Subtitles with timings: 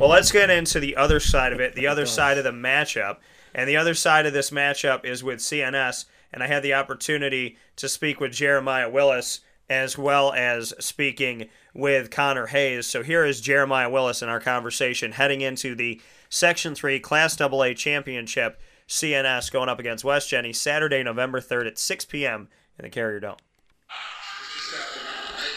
[0.00, 2.52] Well, let's get into the other side of it, the oh other side of the
[2.52, 3.18] matchup.
[3.54, 6.06] And the other side of this matchup is with CNS.
[6.32, 12.10] And I had the opportunity to speak with Jeremiah Willis as well as speaking with
[12.10, 12.86] Connor Hayes.
[12.86, 17.74] So here is Jeremiah Willis in our conversation heading into the Section 3 Class AA
[17.74, 18.58] Championship.
[18.88, 22.48] CNS going up against West Jenny Saturday, November 3rd at 6 p.m.
[22.78, 23.36] in the Carrier Dome.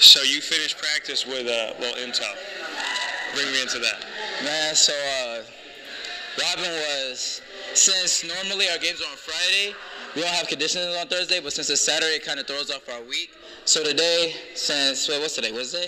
[0.01, 2.35] So you finished practice with uh, a little intel.
[3.33, 4.05] Bring me into that.
[4.43, 5.41] Man, so uh,
[6.37, 7.41] Robin was
[7.75, 9.73] since normally our games are on Friday,
[10.15, 12.87] we don't have conditioning on Thursday, but since it's Saturday, it kind of throws off
[12.89, 13.31] our week.
[13.63, 15.53] So today, since wait, what's today?
[15.53, 15.87] Wednesday?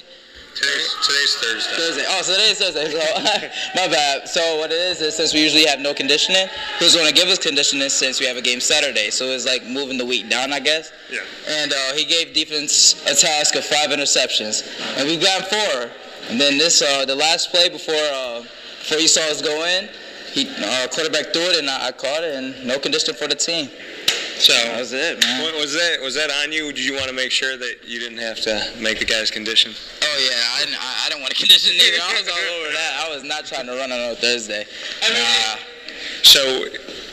[0.55, 1.76] Today's, today's Thursday.
[1.76, 2.03] Thursday.
[2.07, 2.91] Oh, so today is Thursday.
[2.91, 4.29] So my bad.
[4.29, 6.48] So what it is is since we usually have no conditioning,
[6.79, 9.09] he was going to give us conditioning since we have a game Saturday.
[9.09, 10.93] So it's like moving the week down, I guess.
[11.12, 11.20] Yeah.
[11.49, 14.63] And uh, he gave defense a task of five interceptions,
[14.98, 15.91] and we've gotten four.
[16.29, 18.41] And then this, uh, the last play before uh,
[18.79, 19.89] before you saw us go in,
[20.34, 23.35] he uh, quarterback threw it, and I, I caught it, and no conditioning for the
[23.35, 23.70] team.
[24.37, 25.43] So That was it, man.
[25.53, 26.73] wa- was that was that on you?
[26.73, 29.71] Did you want to make sure that you didn't have to make the guys condition?
[30.03, 31.98] Oh yeah, I didn't, I, I didn't want to condition either.
[32.03, 33.05] I was all over that.
[33.05, 34.65] I was not trying to run on no Thursday.
[35.07, 35.55] Nah.
[36.23, 36.65] So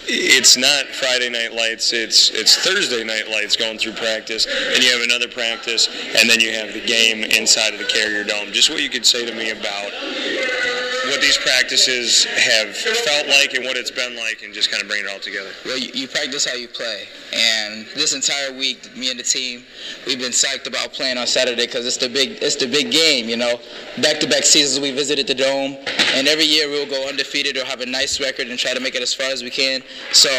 [0.08, 1.92] it's not Friday night lights.
[1.92, 6.40] It's it's Thursday night lights going through practice, and you have another practice, and then
[6.40, 8.52] you have the game inside of the Carrier Dome.
[8.52, 9.92] Just what you could say to me about
[11.12, 14.88] what these practices have felt like and what it's been like, and just kind of
[14.88, 15.50] bring it all together.
[15.66, 19.62] Well, you, you practice how you play, and this entire week, me and the team,
[20.06, 23.28] we've been psyched about playing on Saturday because it's the big, it's the big game.
[23.28, 23.60] You know,
[24.00, 25.76] back-to-back seasons we visited the dome,
[26.14, 28.94] and every year we'll go undefeated or have a nice record and try to make
[28.94, 29.82] it as far as we can.
[30.12, 30.30] So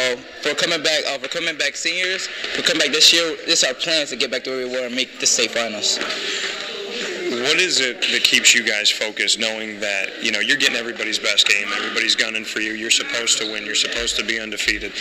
[0.42, 3.70] for coming back, uh, for coming back seniors, for coming back this year, this is
[3.70, 6.00] our plans to get back to where we were and make the state finals.
[7.44, 11.20] What is it that keeps you guys focused, knowing that you know you're getting everybody's
[11.20, 14.94] best game, everybody's gunning for you, you're supposed to win, you're supposed to be undefeated.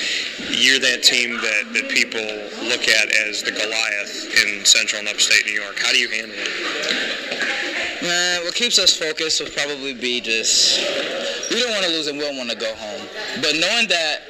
[0.51, 2.21] You're that team that, that people
[2.67, 5.79] look at as the Goliath in Central and Upstate New York.
[5.79, 8.45] How do you handle it?
[8.45, 10.81] What keeps us focused would probably be just
[11.49, 13.07] we don't want to lose and we don't want to go home.
[13.37, 14.23] But knowing that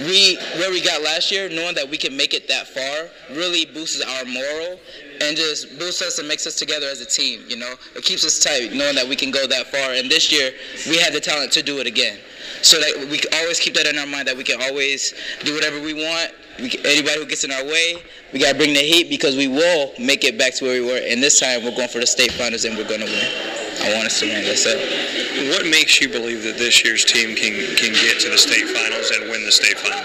[0.00, 3.64] we where we got last year, knowing that we can make it that far, really
[3.66, 4.78] boosts our moral
[5.20, 7.44] and just boosts us and makes us together as a team.
[7.48, 9.92] You know, it keeps us tight, knowing that we can go that far.
[9.94, 10.52] And this year,
[10.88, 12.18] we had the talent to do it again.
[12.62, 15.14] So that we always keep that in our mind that we can always
[15.44, 16.32] do whatever we want.
[16.58, 17.96] We, anybody who gets in our way,
[18.32, 21.00] we gotta bring the heat because we will make it back to where we were.
[21.04, 23.57] And this time, we're going for the state finals and we're gonna win.
[23.80, 24.44] I want us to win.
[24.44, 25.50] That's it.
[25.50, 29.10] What makes you believe that this year's team can can get to the state finals
[29.10, 30.02] and win the state finals?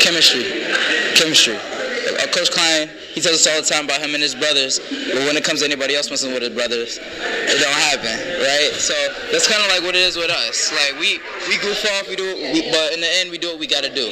[0.00, 0.64] Chemistry.
[1.14, 1.56] Chemistry.
[2.06, 5.26] Uh, Coach Klein, he tells us all the time about him and his brothers, but
[5.26, 8.70] when it comes to anybody else messing with his brothers, it don't happen, right?
[8.78, 8.94] So
[9.32, 10.70] that's kind of like what it is with us.
[10.72, 11.18] Like we
[11.50, 13.82] we goof off, we do, we, but in the end, we do what we got
[13.82, 14.06] to do.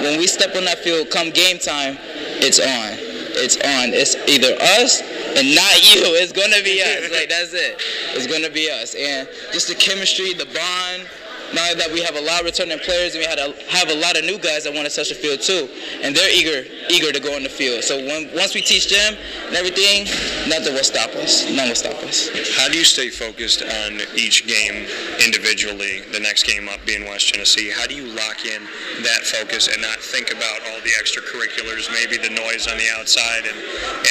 [0.00, 1.98] When we step on that field, come game time,
[2.38, 2.96] it's on.
[3.34, 3.94] It's on.
[3.94, 5.02] It's either us
[5.36, 6.14] and not you.
[6.16, 7.10] It's gonna be us.
[7.10, 7.80] Like that's it.
[8.14, 8.94] It's gonna be us.
[8.94, 11.08] And just the chemistry, the bond.
[11.54, 13.98] Now that we have a lot of returning players and we had a, have a
[13.98, 15.68] lot of new guys that want to touch the field too,
[16.02, 17.82] and they're eager eager to go in the field.
[17.84, 19.14] So when, once we teach them
[19.46, 20.06] and everything,
[20.48, 21.46] nothing will stop us.
[21.50, 22.30] None will stop us.
[22.56, 24.86] How do you stay focused on each game
[25.22, 26.02] individually?
[26.12, 27.70] The next game up being West Genesee.
[27.70, 28.62] How do you lock in
[29.02, 33.46] that focus and not think about all the extracurriculars, maybe the noise on the outside,
[33.46, 33.58] and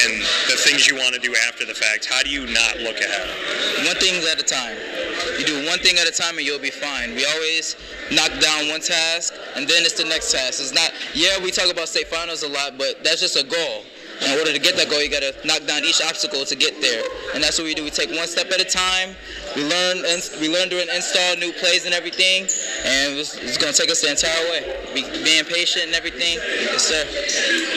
[0.05, 2.05] and the things you want to do after the fact?
[2.05, 3.27] How do you not look ahead?
[3.85, 4.77] One thing at a time.
[5.37, 7.15] You do one thing at a time and you'll be fine.
[7.15, 7.75] We always
[8.11, 10.59] knock down one task and then it's the next task.
[10.59, 13.83] It's not, yeah, we talk about state finals a lot, but that's just a goal.
[14.25, 16.81] In order to get that goal, you got to knock down each obstacle to get
[16.81, 17.03] there.
[17.33, 17.83] And that's what we do.
[17.83, 19.15] We take one step at a time.
[19.55, 20.03] We learn
[20.41, 22.43] we learn during install new plays and everything.
[22.83, 24.61] And it's, it's going to take us the entire way.
[24.93, 26.35] Be, being patient and everything.
[26.67, 27.03] Yes, sir.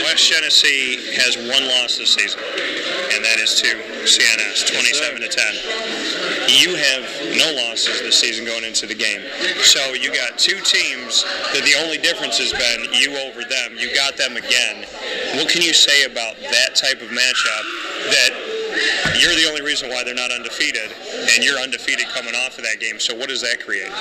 [0.02, 2.40] West Genesee has one loss this season,
[3.14, 3.68] and that is to
[4.02, 5.54] CNS, 27 to 10.
[6.58, 7.04] You have
[7.38, 9.22] no losses this season going into the game.
[9.62, 11.24] So you got two teams
[11.54, 13.78] that the only difference has been you over them.
[13.78, 14.84] You got them again.
[15.34, 17.64] What can you say about that type of matchup
[18.12, 18.52] that
[19.20, 20.90] you're the only reason why they're not undefeated,
[21.34, 22.98] and you're undefeated coming off of that game.
[22.98, 23.92] So what does that create?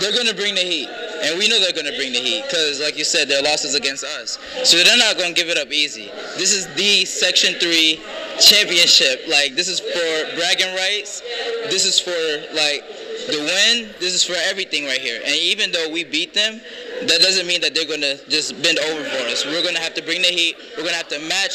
[0.00, 0.88] they're going to bring the heat.
[1.22, 3.74] And we know they're going to bring the heat because, like you said, their losses
[3.74, 4.38] against us.
[4.64, 6.10] So they're not going to give it up easy.
[6.36, 8.00] This is the Section 3
[8.40, 9.22] championship.
[9.28, 11.20] Like, this is for bragging rights.
[11.68, 12.10] This is for,
[12.54, 12.82] like,
[13.28, 13.90] the win.
[14.00, 15.20] This is for everything right here.
[15.24, 16.60] And even though we beat them,
[17.06, 19.44] that doesn't mean that they're going to just bend over for us.
[19.44, 20.56] We're going to have to bring the heat.
[20.76, 21.54] We're going to have to match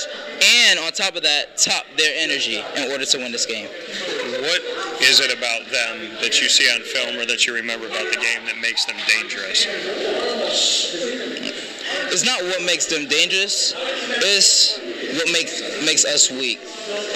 [0.69, 3.67] and, on top of that, top their energy in order to win this game.
[3.67, 4.61] What
[5.01, 8.17] is it about them that you see on film or that you remember about the
[8.17, 9.65] game that makes them dangerous?
[12.11, 13.73] It's not what makes them dangerous.
[13.75, 14.79] It's
[15.17, 16.59] what makes makes us weak.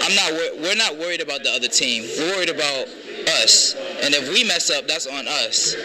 [0.01, 0.31] I'm not.
[0.61, 2.03] We're not worried about the other team.
[2.17, 2.87] We're worried about
[3.41, 3.75] us.
[4.01, 5.75] And if we mess up, that's on us.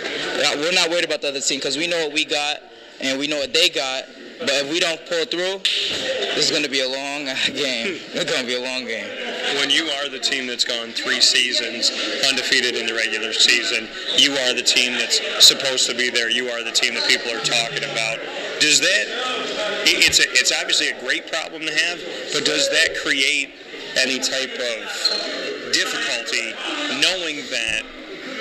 [0.57, 2.59] We're not worried about the other team because we know what we got
[3.01, 4.05] and we know what they got.
[4.41, 5.63] But if we don't pull through,
[6.35, 7.25] this is going to be a long
[7.55, 8.03] game.
[8.13, 9.07] It's going to be a long game.
[9.59, 11.91] When you are the team that's gone three seasons
[12.27, 13.89] undefeated in the regular season,
[14.19, 16.31] you are the team that's supposed to be there.
[16.31, 18.19] You are the team that people are talking about.
[18.59, 19.05] Does that?
[19.87, 22.01] It's a, it's obviously a great problem to have,
[22.35, 23.55] but does that create
[23.97, 24.77] any type of
[25.71, 26.51] difficulty
[26.99, 27.83] knowing that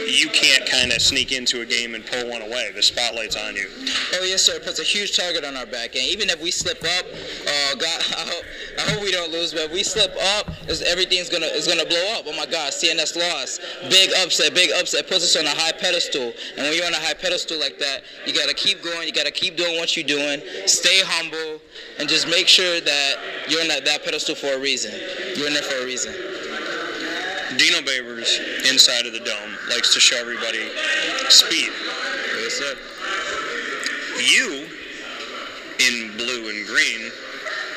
[0.07, 2.71] you can't kind of sneak into a game and pull one away.
[2.73, 3.67] The spotlight's on you.
[4.13, 4.55] Oh yes, sir.
[4.55, 7.75] It puts a huge target on our back, and even if we slip up, uh,
[7.75, 8.43] God, I hope,
[8.79, 9.53] I hope we don't lose.
[9.53, 10.49] But if we slip up,
[10.87, 12.25] everything's gonna is gonna blow up.
[12.27, 13.61] Oh my God, CNS lost.
[13.89, 15.07] Big upset, big upset.
[15.07, 18.03] Puts us on a high pedestal, and when you're on a high pedestal like that,
[18.25, 19.07] you gotta keep going.
[19.07, 20.41] You gotta keep doing what you're doing.
[20.65, 21.61] Stay humble,
[21.99, 23.15] and just make sure that
[23.49, 24.93] you're on that, that pedestal for a reason.
[25.35, 26.13] You're in there for a reason.
[27.57, 28.39] Dino Babers,
[28.71, 30.69] inside of the dome, likes to show everybody
[31.29, 31.69] speed.
[32.41, 32.75] Yes, sir.
[34.17, 34.67] You,
[35.79, 37.11] in blue and green,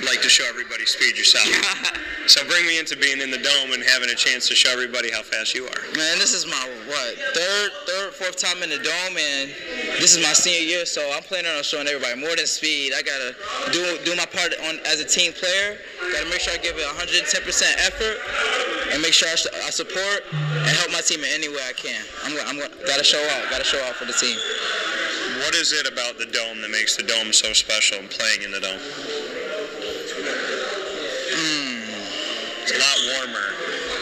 [0.05, 1.47] like to show everybody speed yourself.
[2.27, 5.11] so bring me into being in the dome and having a chance to show everybody
[5.11, 5.83] how fast you are.
[5.97, 9.51] Man, this is my what third, third, fourth time in the dome, and
[10.01, 12.93] this is my senior year, so I'm planning on showing everybody more than speed.
[12.93, 13.35] I gotta
[13.73, 15.79] do do my part on as a team player.
[16.13, 17.41] Gotta make sure I give it 110%
[17.87, 18.19] effort,
[18.93, 19.37] and make sure I,
[19.67, 22.03] I support and help my team in any way I can.
[22.25, 23.51] I'm, I'm gotta show out.
[23.51, 24.37] Gotta show out for the team.
[25.45, 28.51] What is it about the dome that makes the dome so special and playing in
[28.51, 28.81] the dome?
[31.35, 31.87] Hmm.
[32.63, 33.53] It's a lot warmer.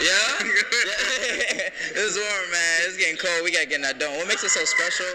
[0.01, 0.45] Yeah?
[1.95, 2.75] it's warm, man.
[2.87, 3.43] It's getting cold.
[3.43, 4.15] We gotta get in that dome.
[4.17, 5.05] What makes it so special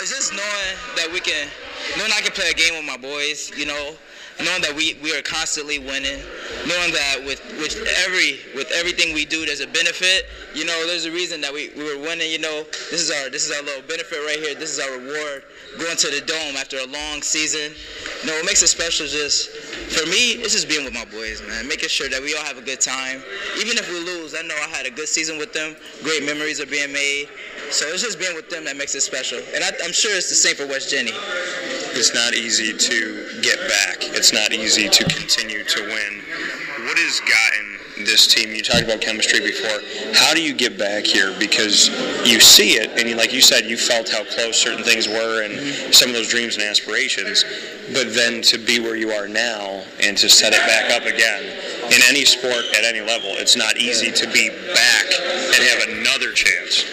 [0.00, 1.48] is just knowing that we can,
[1.96, 3.94] knowing I can play a game with my boys, you know,
[4.42, 6.20] knowing that we, we are constantly winning,
[6.66, 10.26] knowing that with, with every with everything we do, there's a benefit.
[10.54, 12.30] You know, there's a reason that we, we were winning.
[12.30, 14.54] You know, this is our this is our little benefit right here.
[14.54, 15.44] This is our reward
[15.78, 17.72] going to the dome after a long season.
[18.22, 19.50] You know, what makes it special is just
[19.92, 21.68] for me, it's just being with my boys, man.
[21.68, 23.22] Making sure that we all have a good time.
[23.58, 25.76] Even if we lose, I know I had a good season with them.
[26.02, 27.28] Great memories are being made.
[27.70, 29.38] So it's just being with them that makes it special.
[29.54, 31.12] And I, am sure it's the same for West Jenny.
[31.96, 33.96] It's not easy to get back.
[34.16, 36.22] It's not easy to continue to win.
[36.92, 38.54] What has gotten this team?
[38.54, 39.80] You talked about chemistry before.
[40.12, 41.34] How do you get back here?
[41.38, 41.88] Because
[42.28, 45.42] you see it, and you, like you said, you felt how close certain things were,
[45.42, 45.90] and mm-hmm.
[45.90, 47.46] some of those dreams and aspirations.
[47.94, 51.44] But then to be where you are now and to set it back up again
[51.86, 56.32] in any sport at any level, it's not easy to be back and have another
[56.32, 56.84] chance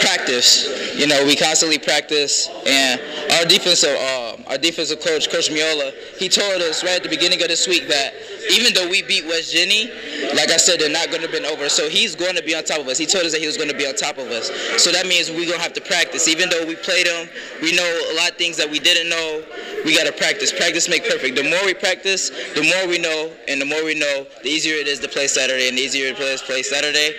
[0.00, 0.98] practice.
[0.98, 3.00] You know, we constantly practice, and
[3.32, 7.42] our defensive, uh, our defensive coach, Coach Miola, he told us right at the beginning
[7.42, 8.14] of this week that
[8.50, 9.90] even though we beat West Jenny,
[10.34, 11.68] like I said, they're not going to be over.
[11.68, 12.98] So he's going to be on top of us.
[12.98, 14.50] He told us that he was going to be on top of us.
[14.82, 16.28] So that means we're going to have to practice.
[16.28, 17.28] Even though we played them,
[17.62, 19.44] we know a lot of things that we didn't know.
[19.84, 20.52] We got to practice.
[20.52, 21.36] Practice make perfect.
[21.36, 24.74] The more we practice, the more we know, and the more we know, the easier
[24.74, 27.14] it is to play Saturday, and the easier it is to play Saturday.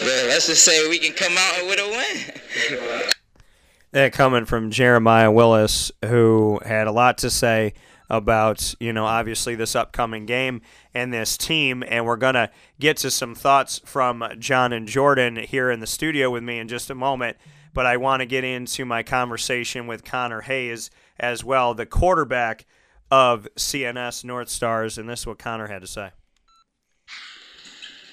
[0.00, 3.10] But let's just say we can come out with a win.
[3.92, 7.74] that coming from Jeremiah Willis, who had a lot to say
[8.10, 10.60] about, you know, obviously this upcoming game
[10.92, 11.82] and this team.
[11.86, 15.86] And we're going to get to some thoughts from John and Jordan here in the
[15.86, 17.36] studio with me in just a moment.
[17.72, 22.66] But I want to get into my conversation with Connor Hayes as well, the quarterback
[23.10, 24.98] of CNS North Stars.
[24.98, 26.10] And this is what Connor had to say.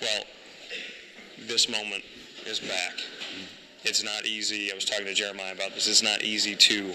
[0.01, 0.23] Well,
[1.39, 2.03] this moment
[2.47, 2.93] is back.
[3.83, 4.71] It's not easy.
[4.71, 5.87] I was talking to Jeremiah about this.
[5.87, 6.93] It's not easy to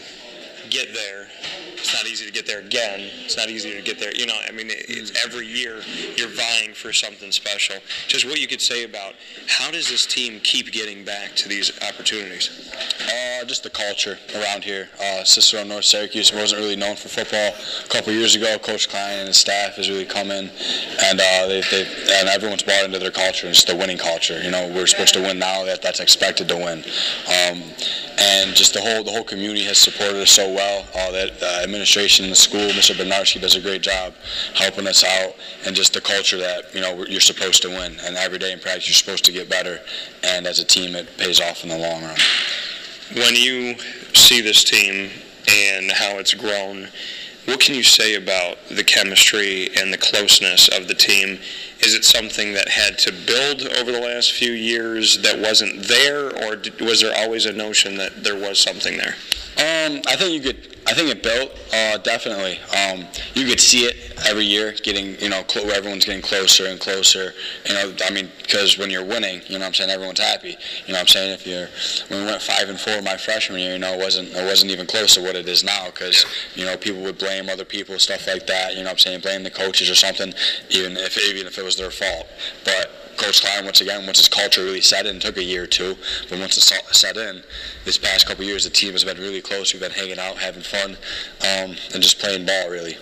[0.71, 1.29] get there.
[1.79, 3.11] It's not easy to get there again.
[3.25, 4.15] It's not easy to get there.
[4.15, 5.83] You know, I mean, it's every year
[6.17, 7.77] you're vying for something special.
[8.09, 9.15] Just what you could say about
[9.47, 12.73] how does this team keep getting back to these opportunities?
[13.03, 14.89] Uh, just the culture around here.
[15.01, 17.53] Uh, Cicero North Syracuse wasn't really known for football.
[17.85, 20.51] A couple years ago, Coach Klein and his staff has really come in,
[21.05, 23.49] and uh, they, they and everyone's bought into their culture.
[23.49, 24.43] It's the winning culture.
[24.43, 25.65] You know, we're supposed to win now.
[25.65, 26.85] That that's expected to win.
[27.29, 27.63] Um,
[28.19, 30.87] and just the whole the whole community has supported us so well.
[30.95, 32.95] Uh, that uh, administration, in the school, Mr.
[32.95, 34.15] Benarski does a great job
[34.55, 35.35] helping us out,
[35.67, 38.59] and just the culture that you know you're supposed to win, and every day in
[38.59, 39.81] practice you're supposed to get better,
[40.25, 42.17] and as a team it pays off in the long run.
[43.15, 43.77] When you
[44.15, 45.11] see this team
[45.49, 46.89] and how it's grown,
[47.47, 51.39] What can you say about the chemistry and the closeness of the team?
[51.81, 56.27] Is it something that had to build over the last few years that wasn't there,
[56.45, 59.15] or was there always a notion that there was something there?
[59.59, 60.76] Um, I think you could.
[60.87, 62.59] I think it built uh, definitely.
[62.75, 63.97] Um, you could see it
[64.29, 67.35] every year, getting you know, cl- everyone's getting closer and closer.
[67.69, 70.57] You know, I mean, because when you're winning, you know, what I'm saying everyone's happy.
[70.87, 71.69] You know, what I'm saying if you're
[72.09, 74.71] when we went five and four my freshman year, you know, it wasn't it wasn't
[74.71, 76.25] even close to what it is now because
[76.55, 78.73] you know people would blame other people, stuff like that.
[78.73, 80.33] You know, what I'm saying blame the coaches or something,
[80.71, 82.27] even if even if it was their fault.
[82.65, 85.67] But Coach Klein, once again, once his culture really set in, took a year or
[85.67, 85.97] two,
[86.29, 87.43] but once it set in,
[87.85, 89.73] this past couple years, the team has been really close.
[89.73, 90.93] We've been hanging out, having fun,
[91.41, 92.97] um, and just playing ball, really.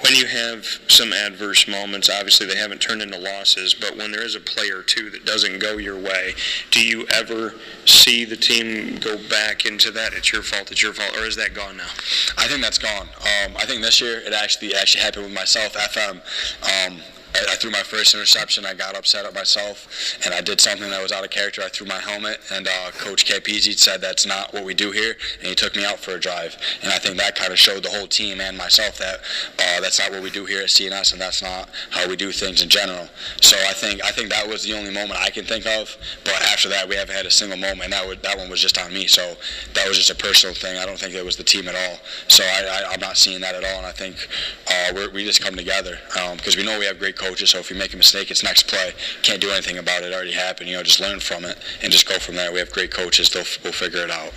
[0.00, 4.22] When you have some adverse moments, obviously they haven't turned into losses, but when there
[4.22, 6.34] is a play or two that doesn't go your way,
[6.70, 7.54] do you ever
[7.86, 10.12] see the team go back into that?
[10.12, 11.88] It's your fault, it's your fault, or is that gone now?
[12.36, 13.08] I think that's gone.
[13.20, 15.72] Um, I think this year it actually actually happened with myself.
[15.72, 16.20] FM.
[16.86, 17.00] Um,
[17.34, 18.64] I, threw my first interception.
[18.64, 19.88] I got upset at myself,
[20.24, 21.62] and I did something that was out of character.
[21.62, 25.14] I threw my helmet, and uh, Coach Capizzi said that's not what we do here,
[25.38, 26.56] and he took me out for a drive.
[26.82, 29.20] And I think that kind of showed the whole team and myself that
[29.58, 32.32] uh, that's not what we do here at CNS, and that's not how we do
[32.32, 33.08] things in general.
[33.40, 35.96] So I think I think that was the only moment I can think of.
[36.24, 38.78] But after that, we haven't had a single moment, that would, that one was just
[38.78, 39.06] on me.
[39.06, 39.34] So
[39.74, 40.78] that was just a personal thing.
[40.78, 41.98] I don't think it was the team at all.
[42.28, 44.28] So I, am not seeing that at all, and I think
[44.70, 45.98] uh, we just come together
[46.36, 47.50] because um, we know we have great coaches.
[47.50, 48.92] So if you make a mistake, it's next play.
[49.22, 50.06] Can't do anything about it.
[50.06, 50.68] It already happened.
[50.68, 52.52] You know, just learn from it and just go from there.
[52.52, 53.30] We have great coaches.
[53.30, 54.32] They'll we'll figure it out.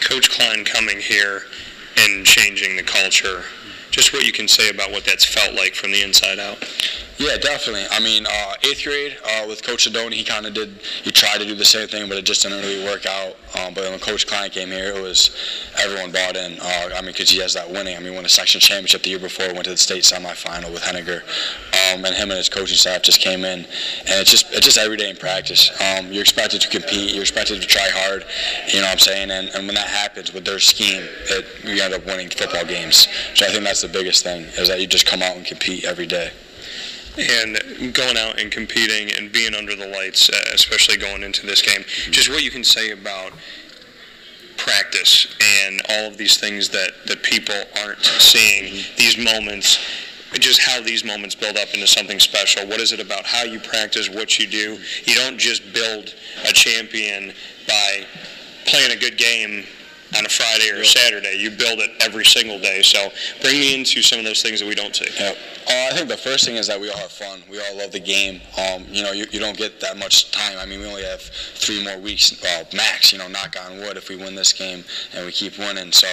[0.00, 1.42] Coach Klein coming here
[1.98, 3.44] and changing the culture.
[3.90, 6.58] Just what you can say about what that's felt like from the inside out.
[7.18, 7.86] Yeah, definitely.
[7.90, 10.68] I mean, uh, eighth grade uh, with Coach Adoni, he kind of did.
[11.02, 13.36] He tried to do the same thing, but it just didn't really work out.
[13.58, 15.30] Um, but when Coach Klein came here, it was
[15.82, 16.60] everyone bought in.
[16.60, 17.96] Uh, I mean, because he has that winning.
[17.96, 20.82] I mean, won a section championship the year before, went to the state semifinal with
[20.82, 21.22] Henninger,
[21.88, 24.76] um, and him and his coaching staff just came in, and it's just it's just
[24.76, 25.70] every day in practice.
[25.80, 27.14] Um, you're expected to compete.
[27.14, 28.26] You're expected to try hard.
[28.68, 29.30] You know what I'm saying?
[29.30, 33.08] And, and when that happens with their scheme, it, you end up winning football games.
[33.34, 35.84] So I think that's the biggest thing is that you just come out and compete
[35.84, 36.30] every day
[37.18, 41.62] and going out and competing and being under the lights, uh, especially going into this
[41.62, 41.84] game.
[42.10, 43.32] Just what you can say about
[44.56, 49.78] practice and all of these things that, that people aren't seeing, these moments,
[50.34, 52.66] just how these moments build up into something special.
[52.66, 54.78] What is it about how you practice, what you do?
[55.04, 57.32] You don't just build a champion
[57.68, 58.04] by
[58.66, 59.64] playing a good game
[60.16, 61.36] on a Friday or a Saturday.
[61.38, 62.82] You build it every single day.
[62.82, 63.10] So
[63.40, 65.06] bring me into some of those things that we don't see.
[65.18, 65.36] Yep.
[65.68, 67.42] Uh, I think the first thing is that we all have fun.
[67.50, 68.40] We all love the game.
[68.56, 70.58] Um, you know, you, you, don't get that much time.
[70.58, 73.12] I mean, we only have three more weeks uh, max.
[73.12, 74.84] You know, knock on wood if we win this game
[75.14, 75.90] and we keep winning.
[75.90, 76.06] So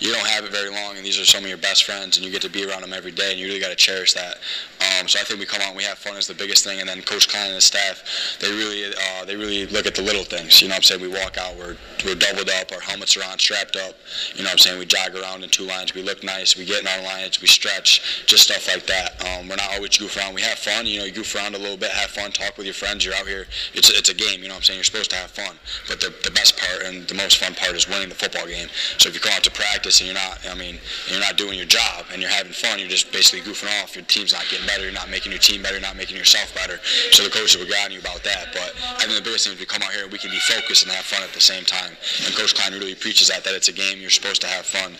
[0.00, 2.26] you don't have it very long, and these are some of your best friends, and
[2.26, 4.38] you get to be around them every day, and you really got to cherish that.
[4.80, 6.80] Um, so I think we come out and we have fun is the biggest thing,
[6.80, 8.02] and then Coach Klein and his staff,
[8.40, 10.60] they really uh, they really look at the little things.
[10.60, 13.24] You know, what I'm saying we walk out, we're we're doubled up, our helmets are
[13.24, 13.94] on, strapped up.
[14.34, 16.64] You know, what I'm saying we jog around in two lines, we look nice, we
[16.64, 19.38] get in our lines, we stretch, just stuff like that that.
[19.40, 20.34] Um, we're not always goof around.
[20.34, 20.86] We have fun.
[20.86, 23.04] You know, you goof around a little bit, have fun, talk with your friends.
[23.04, 23.46] You're out here.
[23.74, 24.42] It's it's a game.
[24.42, 24.78] You know what I'm saying?
[24.78, 25.56] You're supposed to have fun.
[25.88, 28.68] But the, the best part and the most fun part is winning the football game.
[28.98, 31.56] So if you go out to practice and you're not, I mean, you're not doing
[31.56, 33.94] your job and you're having fun, you're just basically goofing off.
[33.94, 34.84] Your team's not getting better.
[34.84, 35.74] You're not making your team better.
[35.74, 36.78] You're not making yourself better.
[37.12, 38.50] So the coaches will guide you about that.
[38.52, 40.82] But I think the biggest thing is we come out here we can be focused
[40.82, 41.92] and have fun at the same time.
[42.24, 44.00] And Coach Klein really preaches that that it's a game.
[44.00, 44.96] You're supposed to have fun.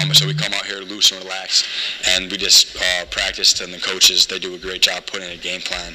[0.00, 1.66] Um, so we come out here loose and relaxed,
[2.08, 5.38] and we just uh, practiced, and the coaches they do a great job putting in
[5.38, 5.94] a game plan.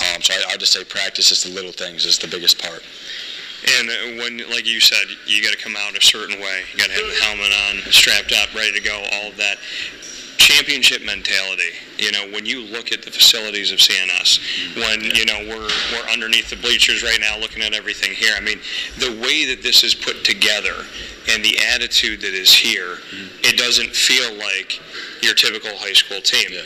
[0.00, 2.82] Um, so I, I just say practice is the little things is the biggest part.
[3.78, 6.62] And uh, when, like you said, you got to come out a certain way.
[6.72, 8.96] You got to have the helmet on, strapped up, ready to go.
[9.12, 9.58] All of that
[10.42, 11.70] championship mentality.
[11.98, 16.10] You know, when you look at the facilities of CNS, when you know we're we're
[16.10, 18.34] underneath the bleachers right now, looking at everything here.
[18.36, 18.58] I mean,
[18.98, 20.84] the way that this is put together
[21.30, 23.44] and the attitude that is here, mm-hmm.
[23.44, 24.80] it doesn't feel like
[25.22, 26.48] your typical high school team.
[26.50, 26.62] Yeah,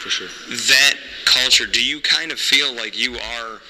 [0.00, 0.28] for sure.
[0.48, 1.66] That culture.
[1.66, 3.60] Do you kind of feel like you are?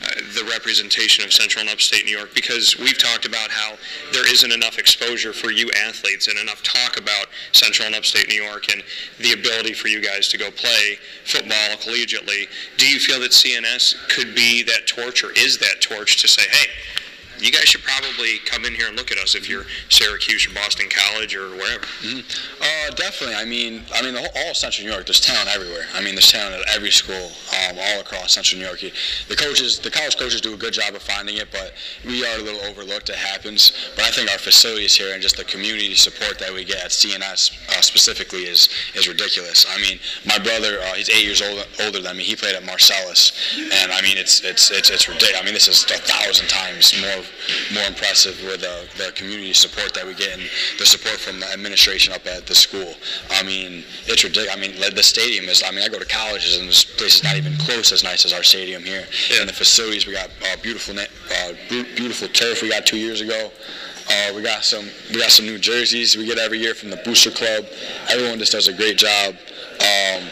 [0.00, 3.76] The representation of Central and Upstate New York because we've talked about how
[4.12, 8.42] there isn't enough exposure for you athletes and enough talk about Central and Upstate New
[8.42, 8.82] York and
[9.18, 12.48] the ability for you guys to go play football collegiately.
[12.78, 16.42] Do you feel that CNS could be that torch or is that torch to say,
[16.50, 16.70] hey,
[17.42, 20.54] you guys should probably come in here and look at us if you're Syracuse or
[20.54, 21.84] Boston College or wherever.
[22.06, 22.22] Mm-hmm.
[22.62, 23.34] Uh, definitely.
[23.34, 25.06] I mean, I mean, whole, all Central New York.
[25.06, 25.86] There's talent everywhere.
[25.94, 27.32] I mean, there's talent at every school,
[27.66, 28.80] um, all across Central New York.
[29.28, 31.74] The coaches, the college coaches, do a good job of finding it, but
[32.06, 33.10] we are a little overlooked.
[33.10, 33.72] It happens.
[33.96, 36.90] But I think our facilities here and just the community support that we get at
[36.90, 39.66] CNS uh, specifically is is ridiculous.
[39.68, 42.22] I mean, my brother, uh, he's eight years old, older than me.
[42.22, 45.42] He played at Marcellus, and I mean, it's it's it's it's ridiculous.
[45.42, 47.24] I mean, this is a thousand times more
[47.74, 50.48] more impressive with uh, the community support that we get and
[50.78, 52.94] the support from the administration up at the school.
[53.30, 54.54] I mean, it's ridiculous.
[54.54, 55.62] I mean, the stadium is.
[55.66, 58.24] I mean, I go to colleges and this place is not even close as nice
[58.24, 59.04] as our stadium here.
[59.30, 59.40] Yeah.
[59.40, 63.50] And the facilities, we got uh, beautiful, uh, beautiful turf we got two years ago.
[64.10, 66.96] Uh, we got some we got some new jerseys we get every year from the
[66.98, 67.64] Booster Club.
[68.10, 69.34] Everyone just does a great job.
[69.80, 70.28] Um,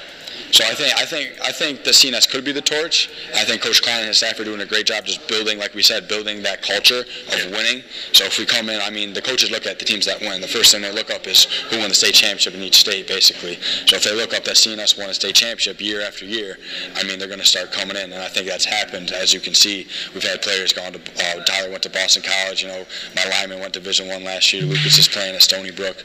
[0.53, 3.11] so I think I think I think the CNS could be the torch.
[3.35, 5.75] I think Coach Klein and his staff are doing a great job just building, like
[5.75, 7.83] we said, building that culture of winning.
[8.13, 10.41] So if we come in, I mean, the coaches look at the teams that win.
[10.41, 13.07] The first thing they look up is who won the state championship in each state,
[13.07, 13.59] basically.
[13.87, 16.59] So if they look up that CNS won a state championship year after year,
[16.97, 19.13] I mean, they're going to start coming in, and I think that's happened.
[19.13, 20.99] As you can see, we've had players gone to.
[20.99, 22.63] Uh, Tyler went to Boston College.
[22.63, 24.63] You know, my lineman went to Division One last year.
[24.63, 26.05] Lucas is playing at Stony Brook.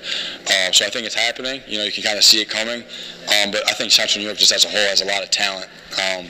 [0.50, 1.62] Uh, so I think it's happening.
[1.68, 2.84] You know, you can kind of see it coming.
[3.42, 5.32] Um, but I think Central New York just as a whole has a lot of
[5.32, 5.68] talent.
[5.94, 6.28] Um,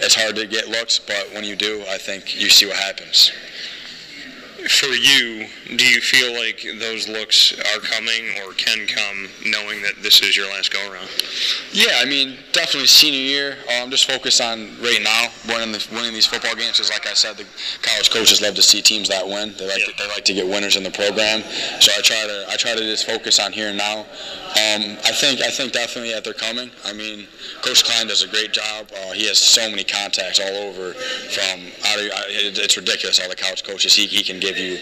[0.00, 3.32] it's hard to get looks, but when you do, I think you see what happens
[4.68, 5.46] for you,
[5.76, 10.36] do you feel like those looks are coming or can come knowing that this is
[10.36, 11.08] your last go around?
[11.72, 13.56] Yeah, I mean, definitely senior year.
[13.70, 16.78] I'm um, just focused on right now winning, the, winning these football games.
[16.78, 17.46] Because, like I said, the
[17.82, 19.54] college coaches love to see teams that win.
[19.58, 19.86] They like, yeah.
[19.86, 21.42] to, they like to get winners in the program.
[21.80, 24.00] So I try to I try to just focus on here and now.
[24.00, 26.70] Um, I think I think definitely that they're coming.
[26.84, 27.26] I mean,
[27.62, 28.90] Coach Klein does a great job.
[28.92, 30.94] Uh, he has so many contacts all over.
[30.94, 34.78] From out of, it's ridiculous all the college coaches he, he can give you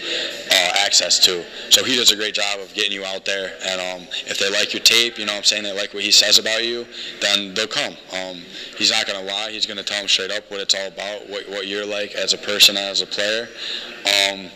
[0.51, 1.43] uh, access to.
[1.69, 3.53] So he does a great job of getting you out there.
[3.65, 6.03] And um, if they like your tape, you know, what I'm saying they like what
[6.03, 6.85] he says about you,
[7.21, 7.93] then they'll come.
[8.13, 8.37] Um,
[8.77, 9.51] he's not going to lie.
[9.51, 12.15] He's going to tell them straight up what it's all about, what, what you're like
[12.15, 13.47] as a person, as a player.
[14.05, 14.49] Um,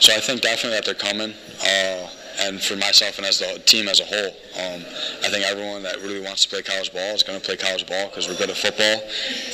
[0.00, 1.34] so I think definitely that they're coming.
[1.62, 2.08] Uh,
[2.40, 4.80] and for myself and as the team as a whole, um,
[5.22, 7.86] I think everyone that really wants to play college ball is going to play college
[7.86, 8.96] ball because we're good at football.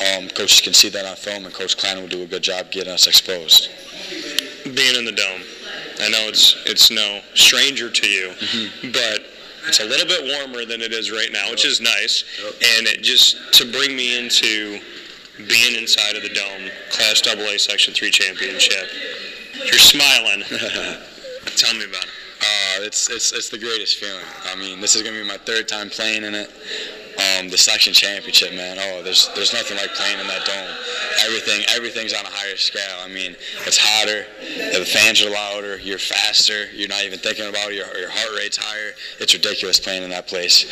[0.06, 2.70] Um, coaches can see that on film, and Coach Klein will do a good job
[2.70, 3.70] getting us exposed.
[4.74, 5.42] Being in the dome,
[6.00, 8.90] I know it's it's no stranger to you, mm-hmm.
[8.90, 9.26] but
[9.68, 12.24] it's a little bit warmer than it is right now, which is nice.
[12.42, 12.52] Yep.
[12.78, 14.80] And it just to bring me into
[15.48, 18.88] being inside of the dome, Class AA Section Three championship.
[19.54, 20.42] You're smiling.
[21.56, 22.10] Tell me about it.
[22.40, 24.24] Uh, it's, it's, it's the greatest feeling.
[24.44, 26.50] I mean, this is going to be my third time playing in it.
[27.16, 28.76] Um, the section championship, man.
[28.78, 30.68] Oh, there's there's nothing like playing in that dome.
[31.24, 33.00] Everything everything's on a higher scale.
[33.02, 34.26] I mean, it's hotter.
[34.76, 35.78] The fans are louder.
[35.78, 36.66] You're faster.
[36.72, 37.74] You're not even thinking about it.
[37.74, 38.92] Your, your heart rate's higher.
[39.18, 40.64] It's ridiculous playing in that place.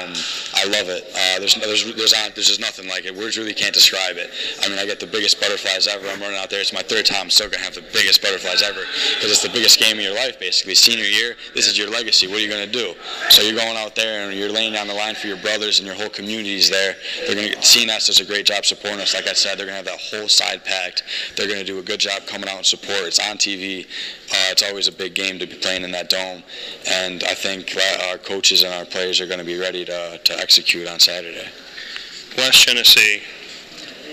[0.00, 0.16] Um,
[0.56, 1.04] I love it.
[1.12, 3.14] Uh, there's there's there's, there's just nothing like it.
[3.14, 4.30] Words really can't describe it.
[4.64, 6.08] I mean, I get the biggest butterflies ever.
[6.08, 6.60] I'm running out there.
[6.60, 7.28] It's my third time.
[7.28, 10.14] I'm still gonna have the biggest butterflies ever because it's the biggest game of your
[10.14, 10.74] life, basically.
[10.74, 11.36] Senior year.
[11.54, 12.28] This is your legacy.
[12.28, 12.94] What are you gonna do?
[13.28, 15.86] So you're going out there and you're laying down the line for your brothers and
[15.88, 16.94] your whole community is there.
[17.26, 19.14] They're going to CNS does a great job supporting us.
[19.14, 21.02] Like I said, they're going to have that whole side packed.
[21.36, 23.00] They're going to do a good job coming out and support.
[23.00, 23.84] It's on TV.
[23.84, 26.42] Uh, it's always a big game to be playing in that dome,
[26.88, 27.76] and I think
[28.08, 31.48] our coaches and our players are going to be ready to to execute on Saturday.
[32.38, 33.22] West Genesee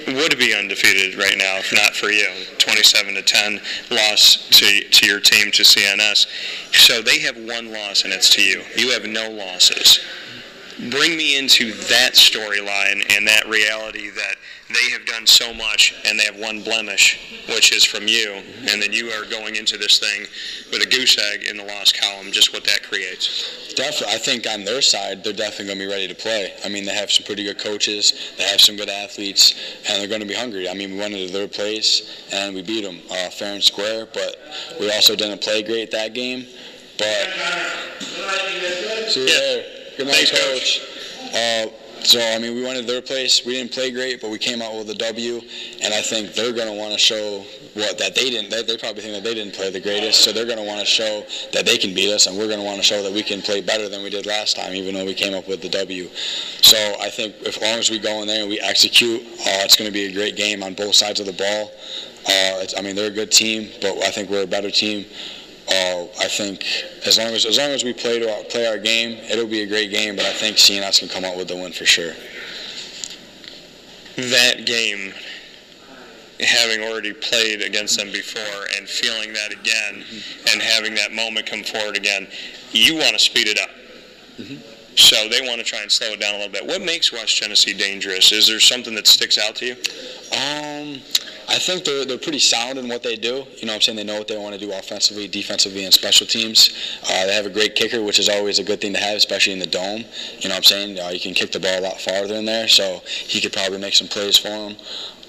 [0.08, 2.28] would be undefeated right now if not for you.
[2.58, 6.28] 27 to 10 loss to, to your team to CNS.
[6.74, 8.64] So they have one loss and it's to you.
[8.76, 10.00] You have no losses
[10.90, 14.36] bring me into that storyline and that reality that
[14.70, 18.82] they have done so much and they have one blemish, which is from you, and
[18.82, 20.22] then you are going into this thing
[20.72, 23.74] with a goose egg in the loss column, just what that creates.
[23.74, 24.16] Definitely.
[24.16, 26.54] I think on their side, they're definitely going to be ready to play.
[26.64, 29.56] I mean, they have some pretty good coaches, they have some good athletes,
[29.90, 30.70] and they're going to be hungry.
[30.70, 34.08] I mean, we went into their place and we beat them uh, fair and square,
[34.14, 34.38] but
[34.80, 36.46] we also didn't play great that game.
[36.98, 37.30] But
[39.10, 39.40] see you yeah.
[39.40, 39.79] there.
[40.00, 40.80] Good Thanks, coach.
[41.36, 41.68] Uh,
[42.06, 43.46] so I mean, we went to their place.
[43.46, 45.42] We didn't play great, but we came out with a W,
[45.84, 48.50] and I think they're going to want to show what that they didn't.
[48.50, 50.80] They, they, probably think that they didn't play the greatest, so they're going to want
[50.80, 53.12] to show that they can beat us, and we're going to want to show that
[53.12, 55.62] we can play better than we did last time, even though we came up with
[55.62, 56.08] the W.
[56.62, 59.76] So I think as long as we go in there and we execute, uh, it's
[59.76, 61.74] going to be a great game on both sides of the ball.
[62.26, 65.06] Uh, I mean, they're a good team, but I think we're a better team.
[65.72, 66.66] Uh, I think
[67.06, 69.62] as long as as long as we play to our, play our game, it'll be
[69.62, 70.16] a great game.
[70.16, 72.14] But I think CNS can come out with the win for sure.
[74.16, 75.14] That game,
[76.40, 80.04] having already played against them before and feeling that again
[80.52, 82.28] and having that moment come forward again,
[82.72, 83.70] you want to speed it up.
[84.96, 86.66] So they want to try and slow it down a little bit.
[86.66, 88.32] What makes West Genesee dangerous?
[88.32, 89.76] Is there something that sticks out to you?
[90.34, 91.02] Um,
[91.50, 93.28] I think they're, they're pretty sound in what they do.
[93.28, 93.96] You know what I'm saying?
[93.98, 96.70] They know what they want to do offensively, defensively, and special teams.
[97.10, 99.54] Uh, they have a great kicker, which is always a good thing to have, especially
[99.54, 100.06] in the dome.
[100.40, 101.00] You know what I'm saying?
[101.00, 103.80] Uh, you can kick the ball a lot farther in there, so he could probably
[103.80, 104.76] make some plays for them.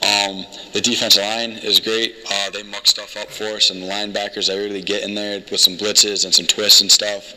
[0.02, 2.16] Um, the defensive line is great.
[2.30, 5.42] Uh, they muck stuff up for us, and the linebackers, they really get in there
[5.50, 7.34] with some blitzes and some twists and stuff.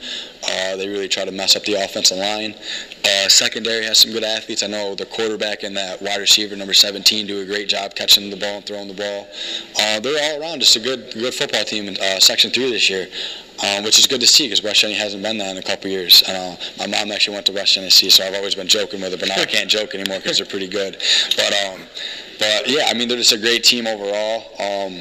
[0.47, 2.55] Uh, they really try to mess up the offensive line.
[3.05, 4.63] Uh, secondary has some good athletes.
[4.63, 8.29] I know the quarterback and that wide receiver, number 17, do a great job catching
[8.29, 9.27] the ball and throwing the ball.
[9.79, 12.89] Uh, they're all around just a good, good football team in uh, Section 3 this
[12.89, 13.07] year.
[13.63, 15.89] Um, which is good to see because West Genesee hasn't been that in a couple
[15.89, 16.23] years.
[16.23, 19.17] Uh, my mom actually went to West Genesee, so I've always been joking with her,
[19.17, 20.97] but now I can't joke anymore because they're pretty good.
[21.37, 21.81] But um,
[22.39, 24.51] but yeah, I mean they're just a great team overall.
[24.59, 24.95] Um,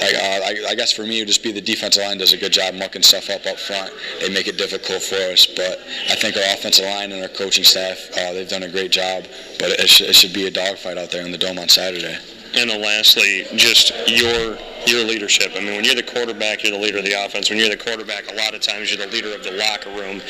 [0.00, 2.32] like, uh, I, I guess for me, it would just be the defensive line does
[2.32, 3.92] a good job mucking stuff up up front.
[4.20, 7.64] They make it difficult for us, but I think our offensive line and our coaching
[7.64, 9.24] staff uh, they've done a great job.
[9.58, 12.16] But it, sh- it should be a dogfight out there in the dome on Saturday.
[12.54, 15.52] And then lastly, just your your leadership.
[15.54, 17.50] I mean, when you're the quarterback, you're the leader of the offense.
[17.50, 20.22] When you're the quarterback, a lot of times you're the leader of the locker room.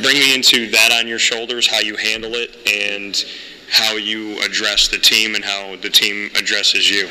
[0.00, 3.22] Bring me into that on your shoulders, how you handle it, and
[3.72, 7.06] how you address the team and how the team addresses you.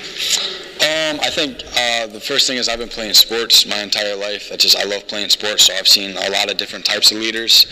[0.82, 4.50] Um, I think uh, the first thing is I've been playing sports my entire life.
[4.50, 7.18] That's just I love playing sports, so I've seen a lot of different types of
[7.18, 7.66] leaders,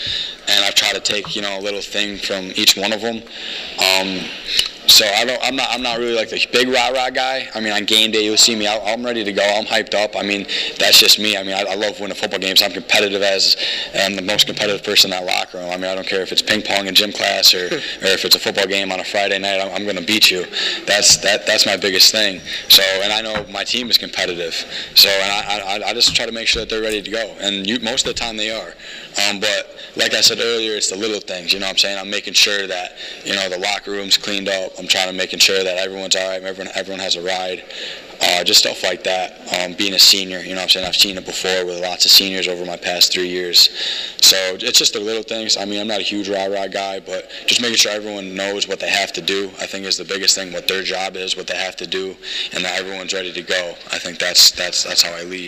[0.47, 3.17] and I've tried to take you know a little thing from each one of them.
[3.77, 4.25] Um,
[4.89, 7.47] so I don't, I'm not, I'm not really like the big rah rah guy.
[7.53, 8.67] I mean, on game day you'll see me.
[8.67, 9.43] I, I'm ready to go.
[9.43, 10.15] I'm hyped up.
[10.15, 10.47] I mean,
[10.79, 11.37] that's just me.
[11.37, 12.63] I mean, I, I love winning football games.
[12.63, 13.55] I'm competitive as,
[13.93, 15.69] I'm the most competitive person in that locker room.
[15.69, 18.25] I mean, I don't care if it's ping pong in gym class or, or if
[18.25, 19.59] it's a football game on a Friday night.
[19.61, 20.45] I'm, I'm going to beat you.
[20.85, 22.41] That's that, that's my biggest thing.
[22.67, 24.53] So, and I know my team is competitive.
[24.95, 27.35] So, and I, I, I just try to make sure that they're ready to go.
[27.39, 28.73] And you, most of the time they are.
[29.27, 31.51] Um, but like I said earlier, it's the little things.
[31.51, 31.97] You know what I'm saying?
[31.97, 34.78] I'm making sure that you know the locker room's cleaned up.
[34.79, 36.41] I'm trying to making sure that everyone's all right.
[36.41, 37.63] Everyone, everyone has a ride.
[38.21, 39.39] Uh, just stuff like that.
[39.59, 40.85] Um, being a senior, you know I'm saying?
[40.85, 43.69] I've seen it before with lots of seniors over my past three years.
[44.21, 45.57] So it's just the little things.
[45.57, 48.79] I mean, I'm not a huge rah-rah guy, but just making sure everyone knows what
[48.79, 51.47] they have to do, I think is the biggest thing, what their job is, what
[51.47, 52.15] they have to do,
[52.53, 53.73] and that everyone's ready to go.
[53.91, 55.47] I think that's, that's, that's how I lead.